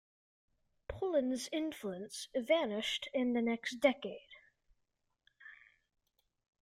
Poland's 0.87 1.47
influence 1.51 2.27
vanished 2.35 3.07
in 3.13 3.33
the 3.33 3.41
next 3.43 3.75
decade. 3.75 4.31